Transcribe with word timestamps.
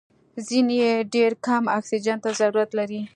ځینې 0.47 0.75
یې 0.81 0.93
ډېر 1.13 1.31
کم 1.45 1.63
اکسیجن 1.77 2.17
ته 2.23 2.29
ضرورت 2.39 2.69
لري. 2.79 3.01